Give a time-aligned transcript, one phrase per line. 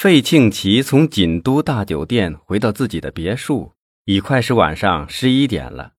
[0.00, 3.74] 费庆奇从锦都大酒店回到自己的别墅，
[4.06, 5.92] 已快是晚上十一点了。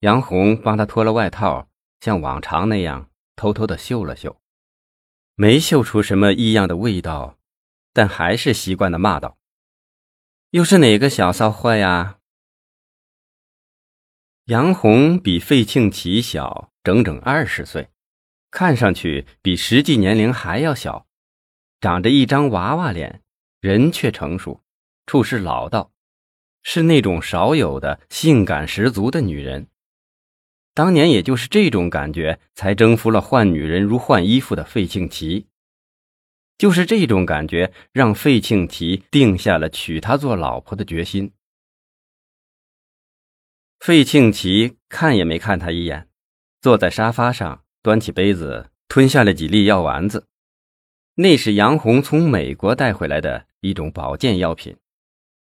[0.00, 1.68] 杨红帮他脱了外套，
[2.00, 4.40] 像往常那样偷偷的嗅了嗅，
[5.34, 7.36] 没嗅出什么异样的味道，
[7.92, 9.36] 但还是习惯的骂道
[10.52, 12.20] ：“又是哪个小骚货呀？”
[14.48, 17.90] 杨红比费庆奇小整整二十岁，
[18.50, 21.04] 看上去比实际年龄还要小。
[21.80, 23.22] 长着一张娃娃脸，
[23.60, 24.60] 人却成熟，
[25.06, 25.92] 处事老道，
[26.62, 29.68] 是那种少有的性感十足的女人。
[30.74, 35.46] 当年也就是这种感觉，才征服了换女人如换衣服的费庆奇。
[36.56, 41.32] 就是这种感觉，让费庆奇定下了娶她做老婆的决心。
[43.78, 46.08] 费庆奇看也没看他一眼，
[46.60, 50.26] 坐在沙发上，端起杯子，吞下了几粒药丸子。
[51.20, 54.76] 那是杨红从美国带回来的一种保健药品，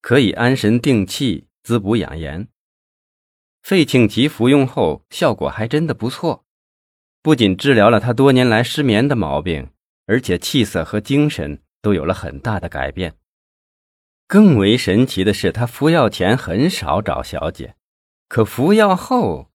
[0.00, 2.48] 可以安神定气、滋补养颜。
[3.62, 6.46] 费庆奇服用后效果还真的不错，
[7.20, 9.68] 不仅治疗了他多年来失眠的毛病，
[10.06, 13.16] 而且气色和精神都有了很大的改变。
[14.26, 17.74] 更为神奇的是，他服药前很少找小姐，
[18.28, 19.50] 可服药后，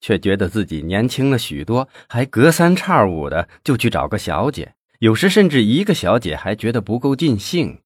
[0.00, 4.74] 却觉得自己年轻了许多，还隔三差五的就去找个小姐。
[5.00, 7.82] 有时甚至一个小姐还觉得不够尽兴。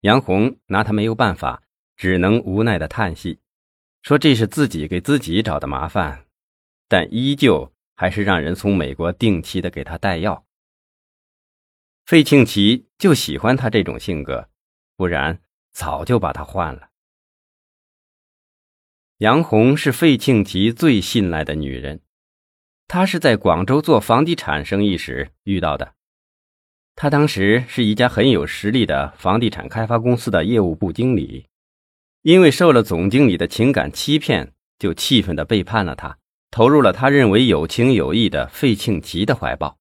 [0.00, 1.62] 杨红拿他没有办法，
[1.96, 3.40] 只能无奈的叹息，
[4.00, 6.26] 说这是自己给自己找的麻烦，
[6.88, 10.46] 但依旧还是让人从美国定期的给他带药。
[12.06, 14.48] 费庆奇就喜欢他这种性格，
[14.96, 16.88] 不然早就把他换了。
[19.18, 22.00] 杨红是费庆奇最信赖的女人。
[22.88, 25.94] 他是在广州做房地产生意时遇到的。
[26.94, 31.46] 他当时是一家很有实力的房地产开发公司的业务部经理，
[32.22, 36.16] 因为受了总经理的情感欺骗，就气愤的背叛了他，
[36.50, 39.76] 投入了他认为有情有义的费庆奇的怀抱。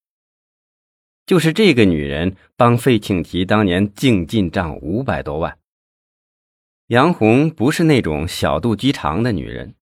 [1.25, 5.57] 就是这个女人帮费庆奇当年净进账五百多万。
[6.87, 9.73] 杨红不是那种小肚鸡肠的女人。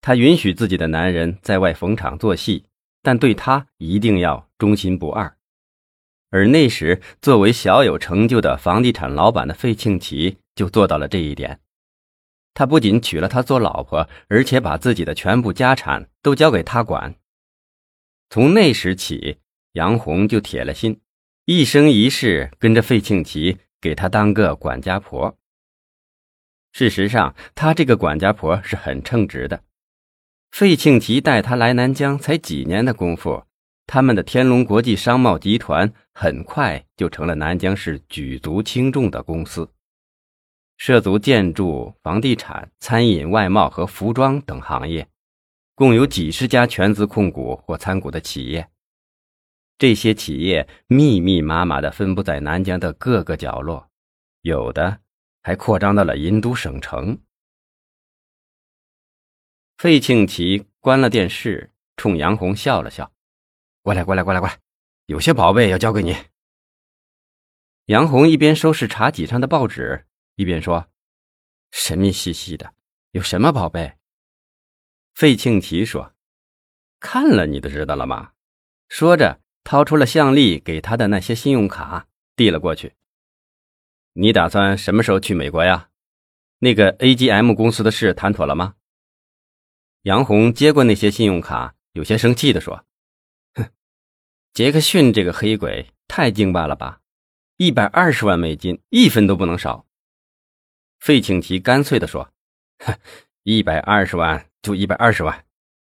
[0.00, 2.64] 她允许自己的男人在外逢场作戏，
[3.02, 5.36] 但对她一定要忠心不二。
[6.30, 11.60] 而那时，作为小有成就的房地产老板的费庆奇就做到了这一点。
[12.54, 17.14] 他不仅娶了她做老婆，而且把自己的全部家产都交给她管。
[18.28, 19.38] 从那时起，
[19.72, 21.00] 杨红就铁了心，
[21.46, 25.36] 一生一世跟着费庆奇，给他当个管家婆。
[26.72, 29.64] 事实上，她这个管家婆是很称职的。
[30.50, 33.44] 费庆奇带他来南疆才几年的功夫，
[33.86, 39.70] 他们的天龙国际商贸集团很快就成了南疆市举足轻重的公司，
[40.76, 45.08] 涉足建筑、房地产、餐饮、外贸和服装等行业，
[45.74, 48.68] 共有几十家全资控股或参股的企业。
[49.78, 53.88] 这些企业密密麻麻地分布在南疆的各个角落，
[54.42, 54.98] 有的
[55.42, 57.18] 还扩张到了银都省城。
[59.80, 63.14] 费庆奇关了电视，冲杨红笑了笑
[63.80, 64.58] ：“过来，过来，过来，过来，
[65.06, 66.14] 有些宝贝要交给你。”
[67.88, 70.04] 杨红一边收拾茶几上的报纸，
[70.34, 70.90] 一边说
[71.72, 72.74] ：“神秘兮兮的，
[73.12, 73.94] 有什么宝贝？”
[75.16, 76.12] 费庆奇说
[77.00, 78.32] ：“看了你就知道了吗？”
[78.90, 82.92] 说着，掏出了向丽给他的那些信用卡，递了过去。
[84.12, 85.88] “你打算什么时候去美国呀？
[86.58, 88.74] 那个 AGM 公司的事谈妥了吗？”
[90.02, 92.86] 杨红接过那些信用卡，有些生气地说
[93.52, 93.68] ：“哼，
[94.54, 97.00] 杰克逊这个黑鬼太劲霸了吧！
[97.58, 99.84] 一百二十万美金，一分都不能少。”
[101.00, 102.32] 费庆奇干脆地说
[102.80, 102.98] ：“哼，
[103.42, 105.44] 一百二十万就一百二十万，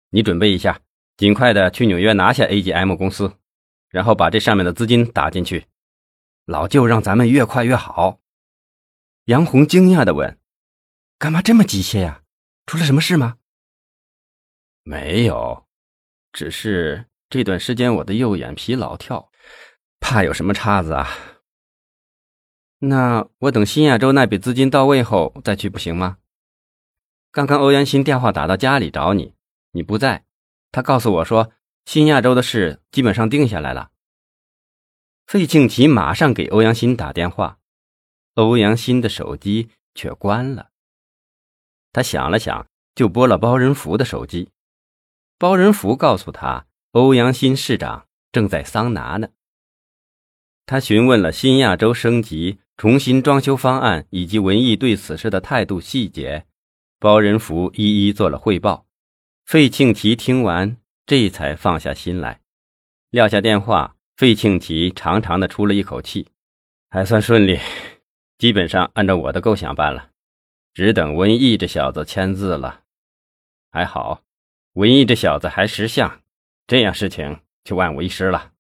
[0.09, 0.81] 你准备一下，
[1.19, 3.37] 尽快的去纽约拿下 AGM 公司，
[3.91, 5.67] 然后把这上面的资金打进去。
[6.47, 8.21] 老舅让咱们越快越好。”
[9.27, 10.39] 杨红惊讶地问
[11.19, 12.23] ：“干嘛这么急切呀？
[12.65, 13.37] 出了什么事吗？”
[14.89, 15.67] 没有，
[16.33, 19.31] 只是这段时间我的右眼皮老跳，
[20.01, 21.07] 怕有什么岔子啊。
[22.79, 26.17] 那我等新亚洲那笔资金到位后再去不行吗？
[27.31, 29.35] 刚刚欧阳新电话打到家里找你，
[29.73, 30.25] 你不在，
[30.73, 31.53] 他告诉我说
[31.85, 33.91] 新亚洲的事基本上定下来了。
[35.27, 37.59] 费庆奇马上给欧阳新打电话，
[38.37, 40.71] 欧阳新的手机却关了。
[41.93, 44.51] 他想了想，就拨了包仁福的手机。
[45.39, 49.29] 包仁福告诉他，欧阳新市长正在桑拿呢。
[50.67, 56.45] 他询问了新亚洲升级、重新装修方案以及文艺对此事的态度细节，
[56.99, 58.87] 包仁福一一做了汇报。
[59.45, 60.77] 费庆奇听完，
[61.07, 62.41] 这才放下心来，
[63.11, 63.95] 撂下电话。
[64.17, 66.27] 费庆奇长长的出了一口气，
[66.91, 67.61] 还算顺利，
[68.37, 70.11] 基本上按照我的构想办了，
[70.75, 72.81] 只等文艺这小子签字了。
[73.71, 74.23] 还好，
[74.79, 76.21] 文艺这小子还识相，
[76.69, 78.53] 这样事情就万无一失了。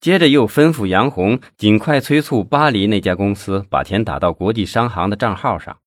[0.00, 5.82] 接着又吩咐杨红尽快催促巴黎那家公司把钱打到国际商行的账号上。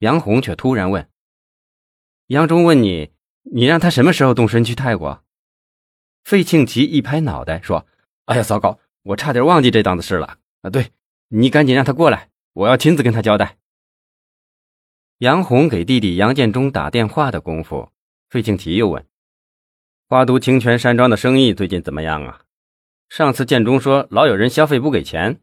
[0.00, 1.08] 杨红却突然问
[2.26, 5.22] ：“杨忠问你，你让他什么时候动身去泰国？”
[6.24, 7.86] 费庆奇一拍脑袋说
[8.26, 10.70] ：“哎呀，糟糕，我差点忘记这档子事了啊！
[10.70, 10.90] 对
[11.28, 13.56] 你赶紧让他过来，我要亲自跟他交代。”
[15.18, 17.90] 杨红给弟弟杨建忠打电话的功夫，
[18.30, 19.04] 费庆奇又问
[20.08, 22.42] ：“花都清泉山庄的生意最近怎么样啊？
[23.08, 25.40] 上次建忠说老有人消费不给钱，